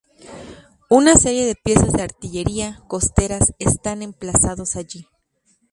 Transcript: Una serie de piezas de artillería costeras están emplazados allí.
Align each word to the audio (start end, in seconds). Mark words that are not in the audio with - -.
Una 0.89 1.13
serie 1.15 1.45
de 1.45 1.53
piezas 1.53 1.93
de 1.93 2.01
artillería 2.01 2.81
costeras 2.87 3.53
están 3.59 4.01
emplazados 4.01 4.75
allí. 4.75 5.07